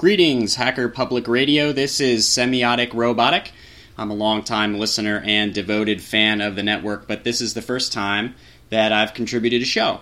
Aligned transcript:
Greetings, 0.00 0.54
Hacker 0.54 0.88
Public 0.88 1.28
Radio. 1.28 1.74
This 1.74 2.00
is 2.00 2.24
Semiotic 2.24 2.94
Robotic. 2.94 3.52
I'm 3.98 4.10
a 4.10 4.14
longtime 4.14 4.78
listener 4.78 5.22
and 5.26 5.52
devoted 5.52 6.00
fan 6.00 6.40
of 6.40 6.56
the 6.56 6.62
network, 6.62 7.06
but 7.06 7.22
this 7.22 7.42
is 7.42 7.52
the 7.52 7.60
first 7.60 7.92
time 7.92 8.34
that 8.70 8.92
I've 8.92 9.12
contributed 9.12 9.60
a 9.60 9.66
show. 9.66 10.00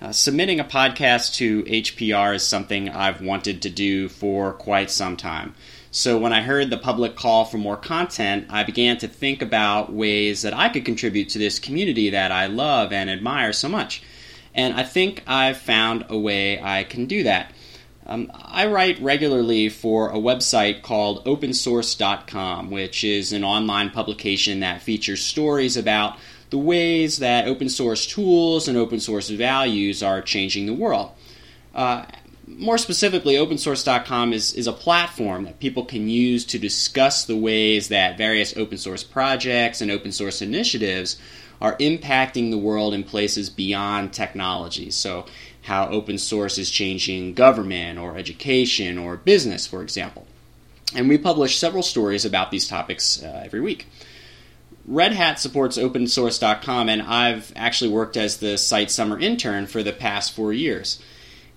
Uh, 0.00 0.10
submitting 0.10 0.58
a 0.58 0.64
podcast 0.64 1.36
to 1.36 1.62
HPR 1.62 2.34
is 2.34 2.42
something 2.42 2.88
I've 2.88 3.20
wanted 3.20 3.62
to 3.62 3.70
do 3.70 4.08
for 4.08 4.52
quite 4.52 4.90
some 4.90 5.16
time. 5.16 5.54
So 5.92 6.18
when 6.18 6.32
I 6.32 6.40
heard 6.42 6.68
the 6.68 6.76
public 6.76 7.14
call 7.14 7.44
for 7.44 7.58
more 7.58 7.76
content, 7.76 8.48
I 8.50 8.64
began 8.64 8.98
to 8.98 9.06
think 9.06 9.42
about 9.42 9.92
ways 9.92 10.42
that 10.42 10.54
I 10.54 10.70
could 10.70 10.84
contribute 10.84 11.28
to 11.28 11.38
this 11.38 11.60
community 11.60 12.10
that 12.10 12.32
I 12.32 12.46
love 12.46 12.92
and 12.92 13.08
admire 13.08 13.52
so 13.52 13.68
much. 13.68 14.02
And 14.56 14.74
I 14.74 14.82
think 14.82 15.22
I've 15.24 15.58
found 15.58 16.06
a 16.08 16.18
way 16.18 16.60
I 16.60 16.82
can 16.82 17.06
do 17.06 17.22
that. 17.22 17.52
Um, 18.08 18.30
I 18.34 18.66
write 18.66 19.00
regularly 19.00 19.68
for 19.68 20.10
a 20.10 20.18
website 20.18 20.82
called 20.82 21.24
opensource.com, 21.24 22.70
which 22.70 23.02
is 23.02 23.32
an 23.32 23.42
online 23.42 23.90
publication 23.90 24.60
that 24.60 24.80
features 24.82 25.22
stories 25.22 25.76
about 25.76 26.16
the 26.50 26.58
ways 26.58 27.18
that 27.18 27.48
open 27.48 27.68
source 27.68 28.06
tools 28.06 28.68
and 28.68 28.78
open 28.78 29.00
source 29.00 29.28
values 29.28 30.02
are 30.02 30.22
changing 30.22 30.66
the 30.66 30.74
world. 30.74 31.10
Uh, 31.74 32.04
more 32.46 32.78
specifically, 32.78 33.34
opensource.com 33.34 34.32
is, 34.32 34.54
is 34.54 34.68
a 34.68 34.72
platform 34.72 35.44
that 35.44 35.58
people 35.58 35.84
can 35.84 36.08
use 36.08 36.44
to 36.44 36.58
discuss 36.60 37.24
the 37.24 37.36
ways 37.36 37.88
that 37.88 38.16
various 38.16 38.56
open 38.56 38.78
source 38.78 39.02
projects 39.02 39.80
and 39.80 39.90
open 39.90 40.12
source 40.12 40.40
initiatives 40.40 41.18
are 41.60 41.76
impacting 41.78 42.50
the 42.50 42.58
world 42.58 42.94
in 42.94 43.02
places 43.02 43.50
beyond 43.50 44.12
technology. 44.12 44.90
So, 44.90 45.26
how 45.66 45.88
open 45.88 46.16
source 46.16 46.58
is 46.58 46.70
changing 46.70 47.34
government 47.34 47.98
or 47.98 48.16
education 48.16 48.98
or 48.98 49.16
business, 49.16 49.66
for 49.66 49.82
example. 49.82 50.26
And 50.94 51.08
we 51.08 51.18
publish 51.18 51.58
several 51.58 51.82
stories 51.82 52.24
about 52.24 52.50
these 52.50 52.68
topics 52.68 53.22
uh, 53.22 53.42
every 53.44 53.60
week. 53.60 53.86
Red 54.86 55.12
Hat 55.12 55.40
supports 55.40 55.76
opensource.com, 55.76 56.88
and 56.88 57.02
I've 57.02 57.52
actually 57.56 57.90
worked 57.90 58.16
as 58.16 58.38
the 58.38 58.56
site 58.56 58.92
summer 58.92 59.18
intern 59.18 59.66
for 59.66 59.82
the 59.82 59.92
past 59.92 60.32
four 60.32 60.52
years. 60.52 61.02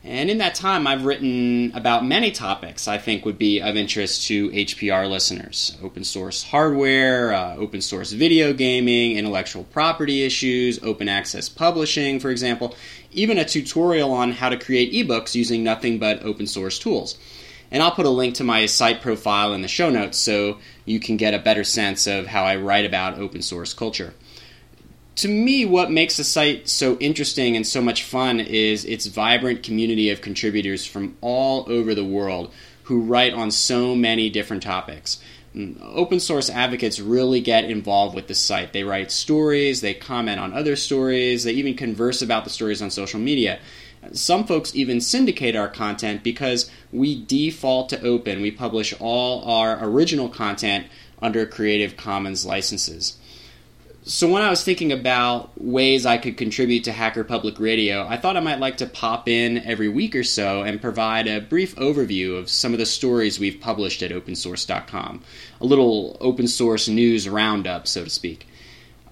And 0.04 0.30
in 0.30 0.38
that 0.38 0.56
time, 0.56 0.88
I've 0.88 1.04
written 1.04 1.74
about 1.76 2.06
many 2.06 2.32
topics 2.32 2.88
I 2.88 2.98
think 2.98 3.26
would 3.26 3.38
be 3.38 3.60
of 3.60 3.76
interest 3.76 4.28
to 4.28 4.50
HPR 4.50 5.10
listeners 5.10 5.78
open 5.84 6.06
source 6.06 6.42
hardware, 6.42 7.34
uh, 7.34 7.58
open 7.58 7.82
source 7.82 8.14
video 8.14 8.54
gaming, 8.54 9.18
intellectual 9.18 9.66
property 9.66 10.24
issues, 10.24 10.82
open 10.84 11.10
access 11.10 11.50
publishing, 11.50 12.22
for 12.22 12.30
example, 12.30 12.76
even 13.12 13.38
a 13.38 13.44
tutorial 13.44 14.12
on 14.14 14.32
how 14.32 14.48
to 14.48 14.58
create 14.58 14.94
ebooks 14.94 15.36
using 15.36 15.66
nothing 15.66 16.00
but 16.00 16.24
open 16.24 16.48
source 16.48 16.80
tools. 16.80 17.18
And 17.70 17.84
I'll 17.84 17.92
put 17.92 18.06
a 18.06 18.10
link 18.10 18.36
to 18.36 18.44
my 18.46 18.68
site 18.68 19.02
profile 19.02 19.54
in 19.54 19.62
the 19.62 19.68
show 19.68 19.90
notes 19.90 20.18
so 20.18 20.60
you 20.86 21.02
can 21.02 21.18
get 21.18 21.34
a 21.34 21.40
better 21.40 21.66
sense 21.66 22.08
of 22.08 22.26
how 22.26 22.46
I 22.46 22.56
write 22.56 22.86
about 22.86 23.20
open 23.20 23.42
source 23.42 23.74
culture 23.74 24.14
to 25.16 25.28
me, 25.28 25.66
what 25.66 25.92
makes 25.92 26.18
the 26.18 26.24
site 26.24 26.70
so 26.70 26.98
interesting 26.98 27.56
and 27.56 27.68
so 27.68 27.82
much 27.82 28.04
fun 28.04 28.40
is 28.40 28.86
its 28.86 29.08
vibrant 29.08 29.64
community 29.64 30.10
of 30.10 30.22
contributors 30.22 30.86
from 30.86 31.18
all 31.22 31.66
over 31.70 31.94
the 31.94 32.06
world 32.06 32.54
who 32.84 33.02
write 33.02 33.34
on 33.34 33.52
so 33.52 33.96
many 33.96 34.30
different 34.30 34.64
topics. 34.64 35.20
Mm, 35.56 35.78
open 35.82 36.20
source 36.20 36.50
advocates 36.50 37.00
really 37.00 37.42
get 37.42 37.66
involved 37.66 38.16
with 38.16 38.28
the 38.28 38.36
site. 38.36 38.74
They 38.74 38.84
write 38.84 39.12
stories, 39.12 39.82
they 39.82 39.94
comment 39.94 40.40
on 40.40 40.54
other 40.54 40.76
stories, 40.76 41.44
they 41.44 41.54
even 41.54 41.76
converse 41.76 42.22
about 42.22 42.46
the 42.46 42.50
stories 42.50 42.82
on 42.82 42.90
social 42.90 43.20
media. 43.20 43.60
Some 44.14 44.46
folks 44.46 44.74
even 44.76 45.02
syndicate 45.02 45.56
our 45.56 45.68
content 45.68 46.24
because 46.24 46.72
we 46.92 47.24
default 47.26 47.90
to 47.90 48.02
open. 48.02 48.42
We 48.42 48.52
publish 48.52 48.94
all 49.00 49.44
our 49.44 49.78
original 49.84 50.30
content 50.30 50.88
under 51.22 51.46
Creative 51.46 51.98
Commons 51.98 52.46
licenses. 52.46 53.18
So 54.04 54.32
when 54.32 54.42
I 54.42 54.50
was 54.50 54.64
thinking 54.64 54.94
about 54.94 55.52
ways 55.62 56.06
I 56.06 56.18
could 56.18 56.38
contribute 56.38 56.86
to 56.86 56.92
Hacker 56.94 57.26
Public 57.26 57.60
Radio, 57.60 58.08
I 58.08 58.16
thought 58.16 58.38
I 58.38 58.40
might 58.40 58.60
like 58.60 58.78
to 58.78 58.86
pop 58.86 59.28
in 59.28 59.58
every 59.60 59.90
week 59.90 60.16
or 60.16 60.24
so 60.24 60.62
and 60.62 60.82
provide 60.82 61.28
a 61.28 61.42
brief 61.42 61.76
overview 61.76 62.38
of 62.38 62.50
some 62.50 62.72
of 62.72 62.80
the 62.80 62.86
stories 62.86 63.40
we've 63.40 63.60
published 63.60 64.02
at 64.02 64.12
opensource.com. 64.12 65.22
A 65.60 65.66
little 65.66 66.16
open 66.22 66.48
source 66.48 66.88
news 66.88 67.28
roundup, 67.28 67.88
so 67.88 68.06
to 68.06 68.10
speak. 68.10 68.48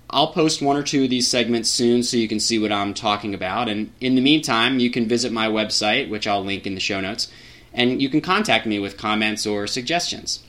I'll 0.09 0.31
post 0.31 0.61
one 0.61 0.77
or 0.77 0.83
two 0.83 1.03
of 1.03 1.09
these 1.09 1.27
segments 1.27 1.69
soon 1.69 2.01
so 2.01 2.15
you 2.15 2.29
can 2.29 2.39
see 2.39 2.57
what 2.57 2.71
I'm 2.71 2.93
talking 2.93 3.33
about. 3.33 3.67
And 3.67 3.91
in 3.99 4.15
the 4.15 4.21
meantime, 4.21 4.79
you 4.79 4.89
can 4.89 5.05
visit 5.05 5.33
my 5.33 5.47
website, 5.47 6.09
which 6.09 6.27
I'll 6.27 6.45
link 6.45 6.65
in 6.65 6.75
the 6.75 6.79
show 6.79 7.01
notes, 7.01 7.29
and 7.73 8.01
you 8.01 8.07
can 8.07 8.21
contact 8.21 8.65
me 8.65 8.79
with 8.79 8.97
comments 8.97 9.45
or 9.45 9.67
suggestions. 9.67 10.46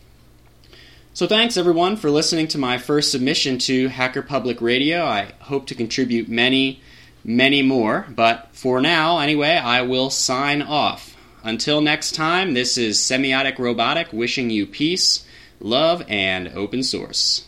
So 1.19 1.27
thanks 1.27 1.57
everyone 1.57 1.97
for 1.97 2.13
listening 2.13 2.47
to 2.47 2.59
my 2.59 2.79
first 2.79 3.11
submission 3.11 3.59
to 3.59 3.89
Hacker 3.89 4.23
Public 4.23 4.61
Radio. 4.61 5.05
I 5.05 5.33
hope 5.41 5.67
to 5.67 5.75
contribute 5.75 6.29
many, 6.29 6.81
many 7.25 7.61
more, 7.61 8.07
but 8.09 8.51
for 8.53 8.81
now, 8.81 9.19
anyway, 9.19 9.57
I 9.57 9.83
will 9.83 10.11
sign 10.11 10.63
off. 10.63 11.17
Until 11.43 11.81
next 11.81 12.15
time, 12.15 12.55
this 12.55 12.79
is 12.79 13.01
Semiotic 13.01 13.59
Robotic 13.59 14.13
wishing 14.13 14.49
you 14.49 14.65
peace, 14.65 15.27
love, 15.59 16.05
and 16.07 16.53
open 16.55 16.85
source. 16.85 17.48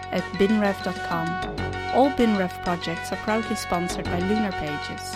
at 0.11 0.23
binrev.com. 0.33 1.27
All 1.93 2.09
BinRev 2.11 2.51
projects 2.63 3.11
are 3.11 3.17
proudly 3.17 3.55
sponsored 3.55 4.05
by 4.05 4.19
Lunar 4.19 4.51
Pages. 4.53 5.15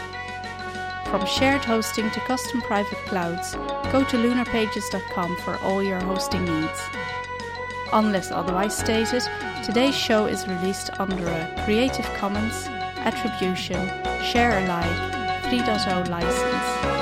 From 1.06 1.25
shared 1.25 1.63
hosting 1.63 2.11
to 2.11 2.19
custom 2.22 2.61
private 2.61 2.97
clouds, 3.05 3.53
go 3.91 4.03
to 4.03 4.17
lunarpages.com 4.17 5.38
for 5.38 5.57
all 5.57 5.81
your 5.81 6.01
hosting 6.01 6.44
needs. 6.44 6.81
Unless 7.94 8.31
otherwise 8.31 8.75
stated, 8.75 9.23
today's 9.64 9.96
show 9.96 10.25
is 10.25 10.47
released 10.47 10.90
under 10.99 11.28
a 11.28 11.64
Creative 11.64 12.05
Commons 12.16 12.67
Attribution 12.97 13.87
Share 14.23 14.66
Alike 14.66 15.43
3.0 15.43 16.09
license. 16.09 16.95